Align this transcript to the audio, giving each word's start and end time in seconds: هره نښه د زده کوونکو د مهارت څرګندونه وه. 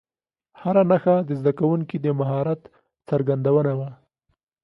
هره 0.61 0.83
نښه 0.89 1.15
د 1.27 1.29
زده 1.39 1.51
کوونکو 1.59 1.95
د 2.05 2.07
مهارت 2.19 2.61
څرګندونه 3.09 3.71
وه. 3.79 3.89